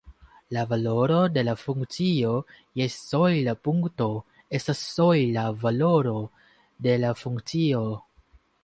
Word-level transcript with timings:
La 0.55 0.61
valoro 0.69 1.17
de 1.35 1.43
la 1.47 1.53
funkcio 1.63 2.31
je 2.81 2.89
sojla 2.95 3.55
punkto 3.69 4.09
estas 4.61 4.83
sojla 4.97 5.45
valoro 5.67 6.17
de 6.89 6.99
la 7.07 7.15
funkcio. 7.25 7.89